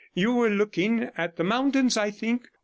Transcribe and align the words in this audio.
'You 0.15 0.33
were 0.33 0.49
looking 0.49 1.11
at 1.15 1.35
the 1.35 1.43
mountains, 1.43 1.95
I 1.95 2.09
think? 2.09 2.49